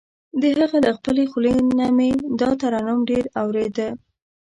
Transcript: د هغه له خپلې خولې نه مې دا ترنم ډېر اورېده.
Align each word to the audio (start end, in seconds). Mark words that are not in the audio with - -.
د 0.41 0.43
هغه 0.59 0.77
له 0.85 0.91
خپلې 0.97 1.23
خولې 1.31 1.51
نه 1.79 1.87
مې 1.97 2.11
دا 2.39 2.49
ترنم 2.61 2.99
ډېر 3.09 3.23
اورېده. 3.41 3.89